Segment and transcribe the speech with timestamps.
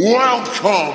[0.00, 0.94] Welcome!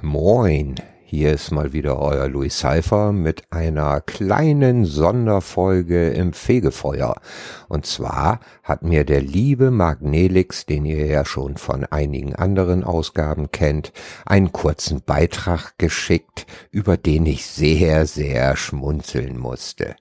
[0.00, 7.20] Moin, hier ist mal wieder euer Louis Cypher mit einer kleinen Sonderfolge im Fegefeuer.
[7.68, 13.50] Und zwar hat mir der liebe Magnelix, den ihr ja schon von einigen anderen Ausgaben
[13.52, 13.92] kennt,
[14.24, 19.94] einen kurzen Beitrag geschickt, über den ich sehr, sehr schmunzeln musste.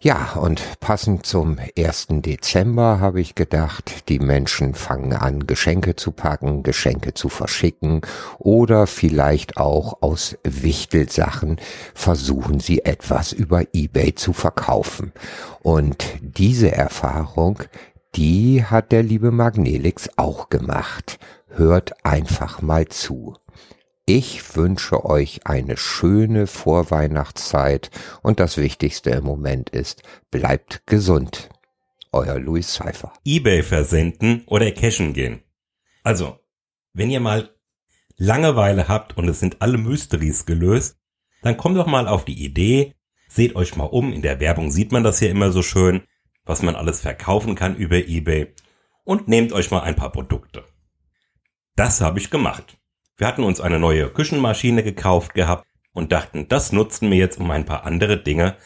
[0.00, 2.08] Ja, und passend zum 1.
[2.10, 8.02] Dezember habe ich gedacht, die Menschen fangen an, Geschenke zu packen, Geschenke zu verschicken
[8.38, 11.56] oder vielleicht auch aus Wichtelsachen
[11.94, 15.12] versuchen sie etwas über eBay zu verkaufen.
[15.62, 17.62] Und diese Erfahrung,
[18.14, 21.18] die hat der liebe Magnelix auch gemacht.
[21.48, 23.34] Hört einfach mal zu.
[24.08, 27.90] Ich wünsche euch eine schöne Vorweihnachtszeit
[28.22, 31.48] und das Wichtigste im Moment ist, bleibt gesund.
[32.12, 33.12] Euer Louis Seifer.
[33.24, 35.42] Ebay versenden oder cashen gehen.
[36.04, 36.38] Also,
[36.92, 37.50] wenn ihr mal
[38.16, 40.96] Langeweile habt und es sind alle Mysteries gelöst,
[41.42, 42.94] dann kommt doch mal auf die Idee,
[43.28, 46.04] seht euch mal um, in der Werbung sieht man das ja immer so schön,
[46.44, 48.54] was man alles verkaufen kann über Ebay
[49.02, 50.62] und nehmt euch mal ein paar Produkte.
[51.74, 52.78] Das habe ich gemacht.
[53.16, 57.50] Wir hatten uns eine neue Küchenmaschine gekauft gehabt und dachten, das nutzen wir jetzt, um
[57.50, 58.56] ein paar andere Dinge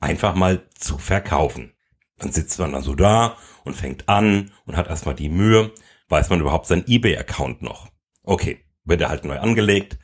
[0.00, 1.74] einfach mal zu verkaufen.
[2.16, 5.72] Dann sitzt man dann so da und fängt an und hat erstmal die Mühe,
[6.08, 7.88] weiß man überhaupt seinen eBay-Account noch.
[8.22, 9.98] Okay, wird er halt neu angelegt,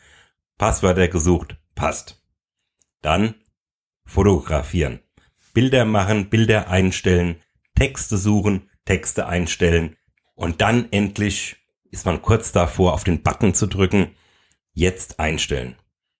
[0.58, 2.22] Passwörter gesucht, passt.
[3.00, 3.34] Dann
[4.04, 5.00] fotografieren,
[5.54, 7.40] Bilder machen, Bilder einstellen,
[7.74, 9.96] Texte suchen, Texte einstellen
[10.34, 11.56] und dann endlich
[11.94, 14.16] ist man kurz davor, auf den Button zu drücken,
[14.72, 15.76] jetzt einstellen.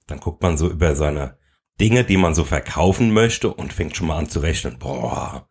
[0.07, 1.37] Dann guckt man so über seine
[1.81, 4.79] Dinge, die man so verkaufen möchte und fängt schon mal an zu rechnen.
[4.79, 5.49] Boah,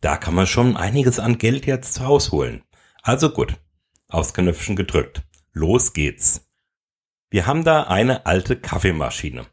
[0.00, 2.62] da kann man schon einiges an Geld jetzt rausholen.
[3.02, 3.60] Also gut,
[4.08, 5.22] aufs Knöpfchen gedrückt.
[5.52, 6.48] Los geht's.
[7.28, 9.46] Wir haben da eine alte Kaffeemaschine.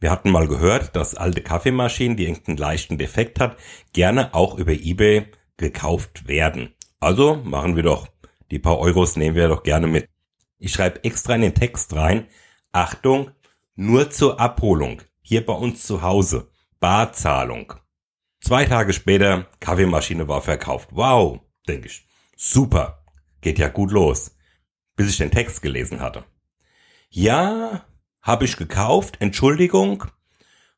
[0.00, 3.58] Wir hatten mal gehört, dass alte Kaffeemaschinen, die irgendeinen leichten Defekt hat,
[3.92, 6.74] gerne auch über eBay gekauft werden.
[7.00, 8.08] Also machen wir doch
[8.50, 10.08] die paar Euros nehmen wir doch gerne mit.
[10.58, 12.26] Ich schreibe extra in den Text rein,
[12.72, 13.30] Achtung,
[13.74, 17.74] nur zur Abholung, hier bei uns zu Hause, Barzahlung.
[18.40, 20.90] Zwei Tage später, Kaffeemaschine war verkauft.
[20.92, 22.06] Wow, denke ich.
[22.36, 23.04] Super,
[23.40, 24.36] geht ja gut los.
[24.94, 26.24] Bis ich den Text gelesen hatte.
[27.10, 27.84] Ja,
[28.22, 30.04] habe ich gekauft, Entschuldigung.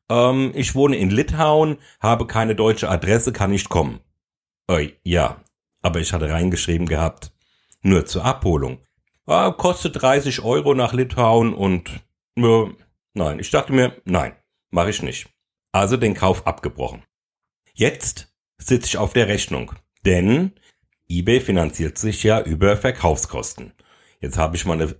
[0.09, 3.99] Ähm, ich wohne in Litauen, habe keine deutsche Adresse, kann nicht kommen.
[4.67, 5.43] Äh, ja,
[5.81, 7.31] aber ich hatte reingeschrieben gehabt,
[7.81, 8.79] nur zur Abholung.
[9.25, 11.89] Ah, kostet 30 Euro nach Litauen und
[12.35, 12.65] äh,
[13.13, 14.33] nein, ich dachte mir, nein,
[14.71, 15.29] mache ich nicht.
[15.71, 17.03] Also den Kauf abgebrochen.
[17.73, 19.73] Jetzt sitze ich auf der Rechnung,
[20.05, 20.53] denn
[21.07, 23.73] eBay finanziert sich ja über Verkaufskosten.
[24.19, 24.95] Jetzt habe ich meine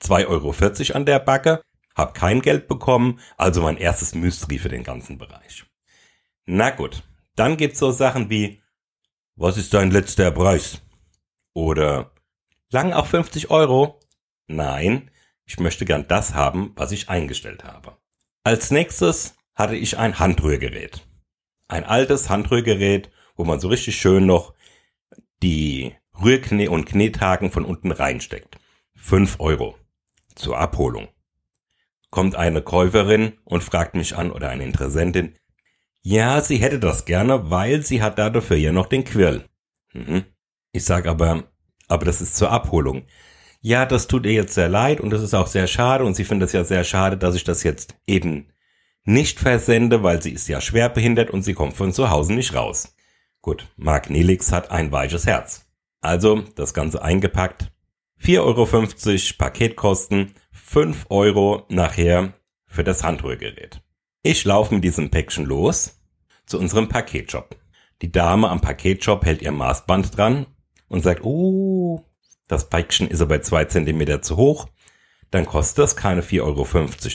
[0.00, 1.62] 2,40 Euro an der Backe,
[1.94, 5.64] habe kein Geld bekommen, also mein erstes Mystery für den ganzen Bereich.
[6.46, 7.02] Na gut,
[7.36, 8.62] dann gibt's so Sachen wie,
[9.36, 10.82] was ist dein letzter Preis?
[11.52, 12.13] Oder
[12.70, 14.00] Lang auch 50 Euro?
[14.46, 15.10] Nein,
[15.44, 17.96] ich möchte gern das haben, was ich eingestellt habe.
[18.44, 21.06] Als nächstes hatte ich ein Handrührgerät.
[21.68, 24.54] Ein altes Handrührgerät, wo man so richtig schön noch
[25.42, 28.58] die Rührknee und Knethaken von unten reinsteckt.
[28.96, 29.76] 5 Euro.
[30.34, 31.08] Zur Abholung.
[32.10, 35.36] Kommt eine Käuferin und fragt mich an oder eine Interessentin,
[36.06, 39.48] ja, sie hätte das gerne, weil sie hat dafür ja noch den Quirl.
[39.94, 40.24] Mhm.
[40.70, 41.44] Ich sag aber,
[41.88, 43.04] aber das ist zur Abholung.
[43.60, 46.24] Ja, das tut ihr jetzt sehr leid und das ist auch sehr schade und sie
[46.24, 48.52] findet es ja sehr schade, dass ich das jetzt eben
[49.04, 52.54] nicht versende, weil sie ist ja schwer behindert und sie kommt von zu Hause nicht
[52.54, 52.94] raus.
[53.40, 55.66] Gut, Mark Nelix hat ein weiches Herz.
[56.00, 57.70] Also das Ganze eingepackt.
[58.22, 62.34] 4,50 Euro Paketkosten, 5 Euro nachher
[62.66, 63.82] für das Handrührgerät.
[64.22, 66.00] Ich laufe mit diesem Päckchen los
[66.46, 67.56] zu unserem Paketshop.
[68.02, 70.46] Die Dame am Paketshop hält ihr Maßband dran
[70.94, 72.04] und sagt, oh,
[72.46, 74.68] das Päckchen ist aber zwei Zentimeter zu hoch,
[75.32, 76.66] dann kostet das keine 4,50 Euro,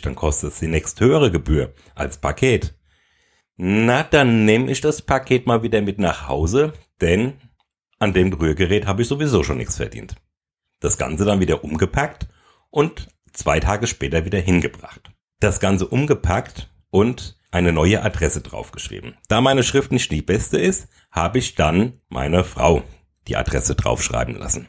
[0.03, 2.75] dann kostet es die nächsthöhere Gebühr als Paket.
[3.55, 7.35] Na, dann nehme ich das Paket mal wieder mit nach Hause, denn
[7.99, 10.15] an dem Rührgerät habe ich sowieso schon nichts verdient.
[10.81, 12.27] Das Ganze dann wieder umgepackt
[12.69, 15.09] und zwei Tage später wieder hingebracht.
[15.39, 19.15] Das Ganze umgepackt und eine neue Adresse draufgeschrieben.
[19.29, 22.83] Da meine Schrift nicht die beste ist, habe ich dann meine Frau
[23.29, 24.67] die Adresse draufschreiben lassen.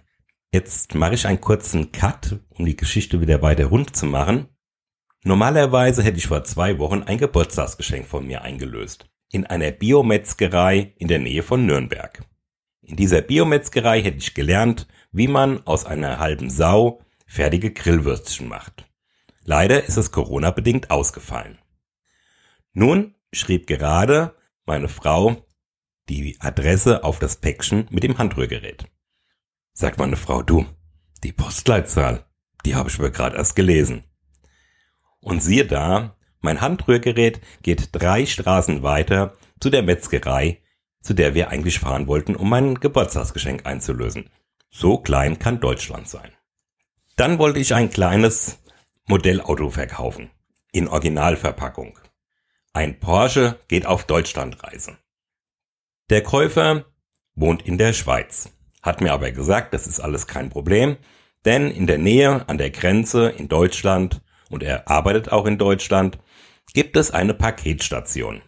[0.53, 4.49] Jetzt mache ich einen kurzen Cut, um die Geschichte wieder weiter rund zu machen.
[5.23, 9.09] Normalerweise hätte ich vor zwei Wochen ein Geburtstagsgeschenk von mir eingelöst.
[9.31, 12.25] In einer Biometzgerei in der Nähe von Nürnberg.
[12.83, 18.89] In dieser Biometzgerei hätte ich gelernt, wie man aus einer halben Sau fertige Grillwürstchen macht.
[19.45, 21.59] Leider ist es Corona-bedingt ausgefallen.
[22.73, 24.35] Nun schrieb gerade
[24.65, 25.47] meine Frau
[26.09, 28.87] die Adresse auf das Päckchen mit dem Handrührgerät.
[29.73, 30.67] Sagt meine Frau, du,
[31.23, 32.25] die Postleitzahl,
[32.65, 34.05] die habe ich mir gerade erst gelesen.
[35.21, 40.61] Und siehe da, mein Handrührgerät geht drei Straßen weiter zu der Metzgerei,
[41.03, 44.31] zu der wir eigentlich fahren wollten, um mein Geburtstagsgeschenk einzulösen.
[44.71, 46.33] So klein kann Deutschland sein.
[47.17, 48.59] Dann wollte ich ein kleines
[49.07, 50.31] Modellauto verkaufen.
[50.73, 51.99] In Originalverpackung.
[52.73, 54.97] Ein Porsche geht auf Deutschlandreise.
[56.11, 56.87] Der Käufer
[57.37, 58.51] wohnt in der Schweiz,
[58.83, 60.97] hat mir aber gesagt, das ist alles kein Problem,
[61.45, 66.19] denn in der Nähe an der Grenze in Deutschland, und er arbeitet auch in Deutschland,
[66.75, 68.43] gibt es eine Paketstation.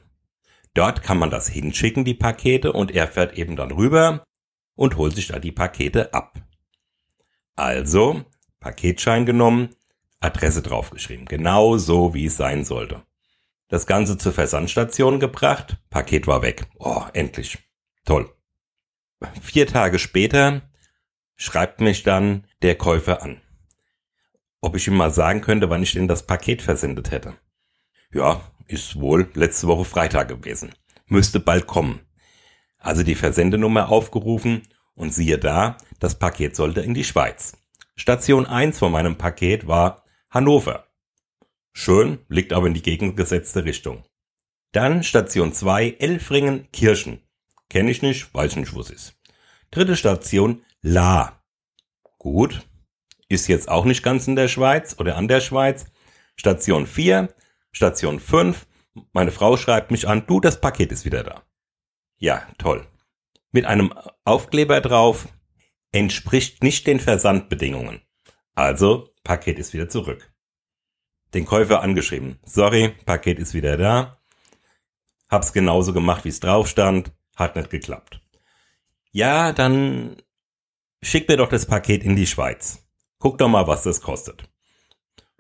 [0.75, 4.25] Dort kann man das hinschicken, die Pakete, und er fährt eben dann rüber
[4.75, 6.41] und holt sich da die Pakete ab.
[7.55, 8.25] Also,
[8.59, 9.69] Paketschein genommen,
[10.19, 13.05] Adresse draufgeschrieben, genau so wie es sein sollte.
[13.73, 16.67] Das Ganze zur Versandstation gebracht, Paket war weg.
[16.79, 17.57] Oh, endlich.
[18.05, 18.31] Toll.
[19.41, 20.61] Vier Tage später
[21.37, 23.41] schreibt mich dann der Käufer an.
[24.61, 27.33] Ob ich ihm mal sagen könnte, wann ich denn das Paket versendet hätte.
[28.13, 30.75] Ja, ist wohl letzte Woche Freitag gewesen.
[31.07, 32.01] Müsste bald kommen.
[32.77, 37.57] Also die Versendenummer aufgerufen und siehe da, das Paket sollte in die Schweiz.
[37.97, 40.92] Station 1 von meinem Paket war Hannover.
[41.73, 44.05] Schön, liegt aber in die gegengesetzte Richtung.
[44.73, 47.23] Dann Station 2 Elfringen Kirchen.
[47.69, 49.19] Kenne ich nicht, weiß nicht, wo es ist.
[49.71, 51.43] Dritte Station La.
[52.19, 52.67] Gut,
[53.29, 55.87] ist jetzt auch nicht ganz in der Schweiz oder an der Schweiz.
[56.37, 57.35] Station 4,
[57.73, 58.67] Station 5.
[59.13, 61.43] Meine Frau schreibt mich an, du, das Paket ist wieder da.
[62.19, 62.87] Ja, toll.
[63.51, 63.93] Mit einem
[64.25, 65.29] Aufkleber drauf,
[65.93, 68.03] entspricht nicht den Versandbedingungen.
[68.55, 70.32] Also, Paket ist wieder zurück.
[71.35, 72.39] Den Käufer angeschrieben.
[72.45, 74.19] Sorry, Paket ist wieder da.
[75.29, 77.13] Hab's genauso gemacht, wie es drauf stand.
[77.37, 78.21] Hat nicht geklappt.
[79.13, 80.17] Ja, dann
[81.03, 82.87] schick mir doch das Paket in die Schweiz.
[83.19, 84.49] Guck doch mal, was das kostet.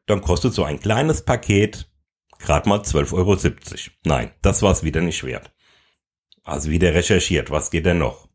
[0.06, 1.88] Dann kostet so ein kleines Paket
[2.42, 3.36] gerade mal 12,70 Euro.
[4.04, 5.52] Nein, das war's wieder nicht wert.
[6.44, 8.28] Also wieder recherchiert, was geht denn noch?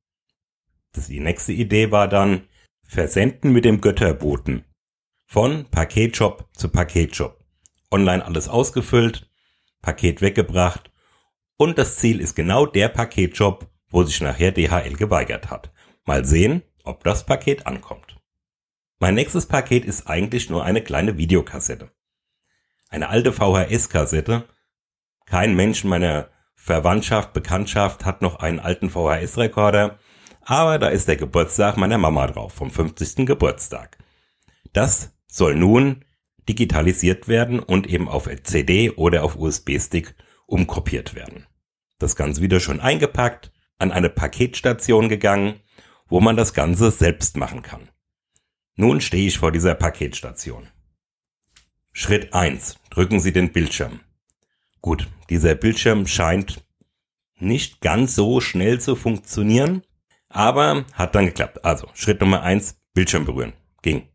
[0.94, 2.48] Das, die nächste Idee war dann
[2.84, 4.64] Versenden mit dem Götterboten.
[5.26, 7.37] Von Paketshop zu Paketshop.
[7.92, 9.30] Online alles ausgefüllt,
[9.82, 10.92] Paket weggebracht
[11.58, 15.72] und das Ziel ist genau der Paketshop, wo sich nachher DHL geweigert hat.
[16.06, 18.18] Mal sehen, ob das Paket ankommt.
[19.00, 21.92] Mein nächstes Paket ist eigentlich nur eine kleine Videokassette.
[22.90, 24.46] Eine alte VHS-Kassette.
[25.26, 30.00] Kein Mensch meiner Verwandtschaft, Bekanntschaft hat noch einen alten VHS-Rekorder,
[30.42, 33.26] aber da ist der Geburtstag meiner Mama drauf, vom 50.
[33.26, 33.98] Geburtstag.
[34.74, 36.06] Das soll nun
[36.48, 40.16] digitalisiert werden und eben auf CD oder auf USB-Stick
[40.46, 41.46] umkopiert werden.
[42.00, 45.60] Das Ganze wieder schon eingepackt, an eine Paketstation gegangen,
[46.08, 47.90] wo man das Ganze selbst machen kann.
[48.76, 50.70] Nun stehe ich vor dieser Paketstation.
[51.92, 54.02] Schritt eins: Drücken Sie den Bildschirm.
[54.82, 56.64] Gut, dieser Bildschirm scheint
[57.40, 59.84] nicht ganz so schnell zu funktionieren,
[60.30, 61.66] aber hat dann geklappt.
[61.66, 63.54] Also Schritt Nummer eins: Bildschirm berühren.
[63.82, 64.08] Ging.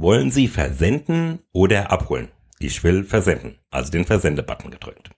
[0.00, 2.30] Wollen Sie versenden oder abholen?
[2.58, 5.10] Ich will versenden, also den Versendebutton gedrückt.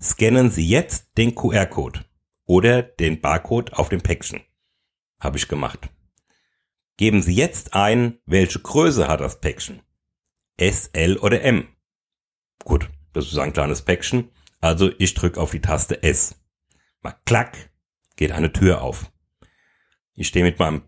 [0.00, 2.04] Scannen Sie jetzt den QR-Code
[2.44, 4.40] oder den Barcode auf dem Päckchen.
[5.20, 5.88] Habe ich gemacht.
[6.96, 9.82] Geben Sie jetzt ein, welche Größe hat das Päckchen.
[10.56, 11.68] S, L oder M.
[12.64, 14.30] Gut, das ist ein kleines Päckchen,
[14.60, 16.34] also ich drücke auf die Taste S.
[17.02, 17.70] Mal klack,
[18.16, 19.12] geht eine Tür auf.
[20.14, 20.82] Ich stehe mit meinem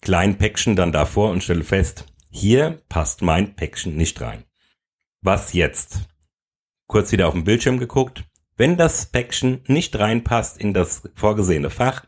[0.00, 2.06] kleinen Päckchen dann davor und stelle fest,
[2.36, 4.42] hier passt mein Päckchen nicht rein.
[5.20, 6.00] Was jetzt?
[6.88, 8.24] Kurz wieder auf den Bildschirm geguckt.
[8.56, 12.04] Wenn das Päckchen nicht reinpasst in das vorgesehene Fach,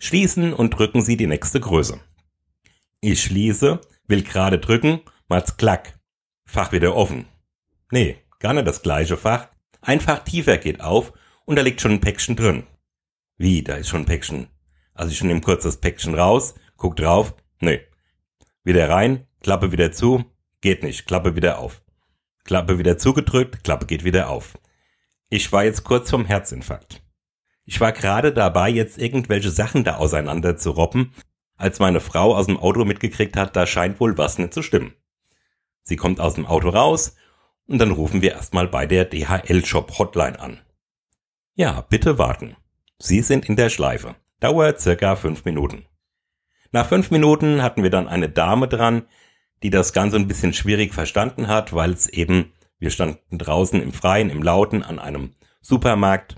[0.00, 2.00] schließen und drücken Sie die nächste Größe.
[3.00, 6.00] Ich schließe, will gerade drücken, mal's klack.
[6.44, 7.26] Fach wieder offen.
[7.92, 9.50] Nee, gar nicht das gleiche Fach.
[9.82, 11.12] Ein Fach tiefer geht auf
[11.44, 12.64] und da liegt schon ein Päckchen drin.
[13.38, 14.48] Wie, da ist schon ein Päckchen.
[14.94, 17.34] Also ich nehme kurz das Päckchen raus, guck drauf.
[17.60, 17.82] Nee.
[18.64, 20.24] Wieder rein, Klappe wieder zu,
[20.60, 21.82] geht nicht, Klappe wieder auf.
[22.44, 24.58] Klappe wieder zugedrückt, Klappe geht wieder auf.
[25.28, 27.02] Ich war jetzt kurz vom Herzinfarkt.
[27.64, 31.14] Ich war gerade dabei, jetzt irgendwelche Sachen da auseinander zu robben,
[31.56, 34.94] als meine Frau aus dem Auto mitgekriegt hat, da scheint wohl was nicht zu stimmen.
[35.82, 37.16] Sie kommt aus dem Auto raus
[37.66, 40.60] und dann rufen wir erstmal bei der DHL Shop Hotline an.
[41.54, 42.56] Ja, bitte warten.
[42.98, 44.16] Sie sind in der Schleife.
[44.40, 45.86] Dauert circa fünf Minuten.
[46.72, 49.06] Nach fünf Minuten hatten wir dann eine Dame dran,
[49.62, 53.92] die das Ganze ein bisschen schwierig verstanden hat, weil es eben, wir standen draußen im
[53.92, 56.36] Freien, im Lauten an einem Supermarkt.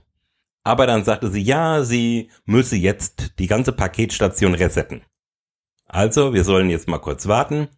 [0.64, 5.02] Aber dann sagte sie, ja, sie müsse jetzt die ganze Paketstation resetten.
[5.86, 7.68] Also, wir sollen jetzt mal kurz warten.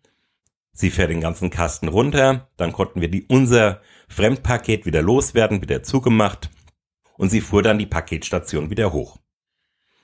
[0.73, 5.83] Sie fährt den ganzen Kasten runter, dann konnten wir die, unser Fremdpaket wieder loswerden, wieder
[5.85, 6.51] zugemacht
[7.17, 9.19] und sie fuhr dann die Paketstation wieder hoch.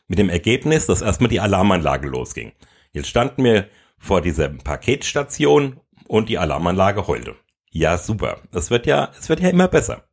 [0.06, 2.52] Mit dem Ergebnis, dass erstmal die Alarmanlage losging.
[2.92, 3.68] Jetzt standen wir
[4.00, 5.78] vor dieser Paketstation
[6.08, 7.36] und die Alarmanlage heulte.
[7.70, 8.40] Ja, super.
[8.52, 10.08] Es wird ja, es wird ja immer besser.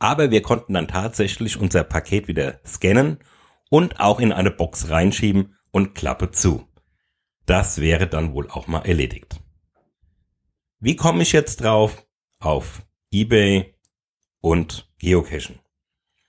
[0.00, 3.18] Aber wir konnten dann tatsächlich unser Paket wieder scannen
[3.70, 6.66] und auch in eine Box reinschieben und Klappe zu.
[7.44, 9.40] Das wäre dann wohl auch mal erledigt.
[10.80, 12.04] Wie komme ich jetzt drauf?
[12.40, 13.74] Auf eBay
[14.40, 15.60] und Geocachen.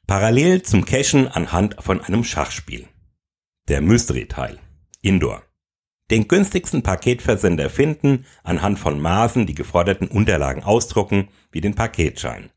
[0.05, 2.87] Parallel zum Cachen anhand von einem Schachspiel.
[3.67, 4.59] Der Mystery-Teil.
[5.01, 5.46] Indoor.
[6.09, 12.49] Den günstigsten Paketversender finden, anhand von Maßen die geforderten Unterlagen ausdrucken, wie den Paketschein.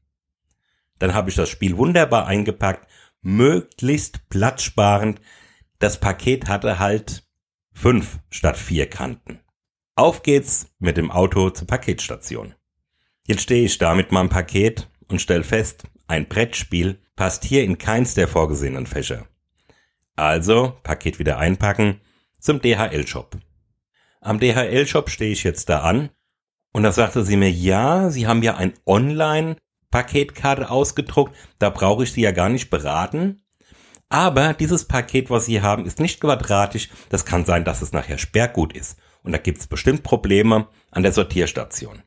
[0.98, 2.88] Dann habe ich das Spiel wunderbar eingepackt,
[3.22, 5.20] möglichst platzsparend.
[5.78, 7.24] Das Paket hatte halt
[7.72, 9.40] fünf statt vier Kanten.
[9.96, 12.54] Auf geht's mit dem Auto zur Paketstation.
[13.26, 17.78] Jetzt stehe ich da mit meinem Paket und stell fest, ein Brettspiel passt hier in
[17.78, 19.26] keins der vorgesehenen Fächer.
[20.16, 22.00] Also, Paket wieder einpacken,
[22.40, 23.36] zum DHL-Shop.
[24.20, 26.10] Am DHL-Shop stehe ich jetzt da an
[26.72, 32.12] und da sagte sie mir, ja, Sie haben ja ein Online-Paketkarte ausgedruckt, da brauche ich
[32.12, 33.42] Sie ja gar nicht beraten.
[34.08, 36.90] Aber dieses Paket, was Sie haben, ist nicht quadratisch.
[37.10, 38.98] Das kann sein, dass es nachher Sperrgut ist.
[39.22, 42.02] Und da gibt's bestimmt Probleme an der Sortierstation.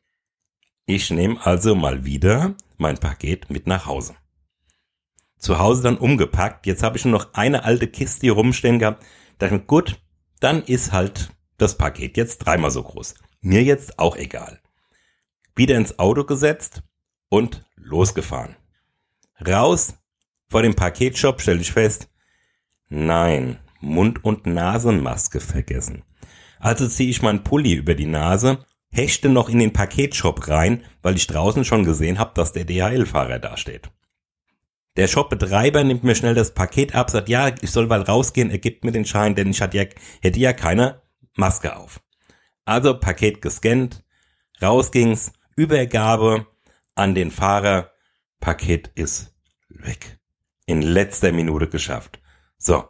[0.86, 4.16] Ich nehme also mal wieder mein Paket mit nach Hause
[5.44, 6.66] zu Hause dann umgepackt.
[6.66, 9.06] Jetzt habe ich nur noch eine alte Kiste hier rumstehen gehabt.
[9.38, 10.00] Da dachte ich, gut,
[10.44, 13.16] dann ist halt das Paket jetzt dreimal so groß.
[13.40, 14.60] Mir jetzt auch egal.
[15.56, 16.84] Wieder ins Auto gesetzt
[17.30, 18.56] und losgefahren.
[19.46, 19.94] Raus
[20.50, 22.10] vor dem Paketshop stelle ich fest,
[22.90, 26.04] nein, Mund- und Nasenmaske vergessen.
[26.60, 31.16] Also ziehe ich meinen Pulli über die Nase, hechte noch in den Paketshop rein, weil
[31.16, 33.90] ich draußen schon gesehen habe, dass der DHL-Fahrer da steht.
[34.96, 38.60] Der Shopbetreiber nimmt mir schnell das Paket ab, sagt, ja, ich soll mal rausgehen, er
[38.60, 39.86] gibt mir den Schein, denn ich hatte ja,
[40.22, 41.02] hätte ja keine
[41.36, 42.00] Maske auf.
[42.66, 44.04] Also Paket gescannt,
[44.62, 46.48] raus ging's, Übergabe
[46.96, 47.92] an den Fahrer,
[48.40, 49.36] Paket ist
[49.70, 50.20] weg.
[50.66, 52.20] In letzter Minute geschafft.
[52.58, 52.86] So,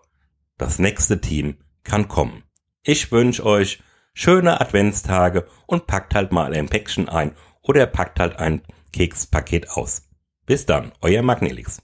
[0.57, 2.43] das nächste Team kann kommen.
[2.83, 3.81] Ich wünsche euch
[4.13, 10.03] schöne Adventstage und packt halt mal ein Päckchen ein oder packt halt ein Kekspaket aus.
[10.45, 11.81] Bis dann, euer Magnelix.